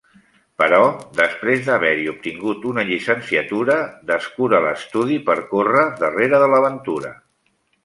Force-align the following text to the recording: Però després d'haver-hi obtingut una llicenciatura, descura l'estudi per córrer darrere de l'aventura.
Però 0.61 0.77
després 1.17 1.59
d'haver-hi 1.67 2.07
obtingut 2.13 2.65
una 2.71 2.85
llicenciatura, 2.89 3.77
descura 4.13 4.63
l'estudi 4.65 5.21
per 5.31 5.39
córrer 5.55 5.87
darrere 6.03 6.43
de 6.47 6.51
l'aventura. 6.57 7.17